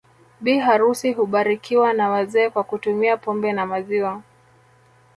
[0.41, 4.21] Bi harusi hubarikiwa na wazee kwa kutumia pombe na maziwa